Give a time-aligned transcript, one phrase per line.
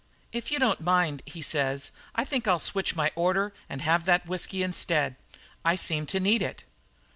[0.31, 4.25] "'If you don't mind,' he says, 'I think I'll switch my order and take that
[4.25, 5.15] whisky instead.
[5.63, 6.63] I seem to need it.'